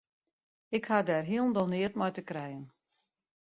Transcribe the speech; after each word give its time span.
Ik 0.77 0.85
ha 0.89 0.99
dêr 1.07 1.23
hielendal 1.29 1.67
neat 1.71 1.93
mei 1.99 2.13
te 2.15 2.21
krijen. 2.29 2.63